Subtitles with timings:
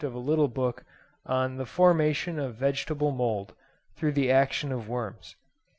[0.03, 0.83] of a little book
[1.27, 3.53] on 'The Formation of Vegetable Mould,
[3.95, 5.35] through the Action of Worms.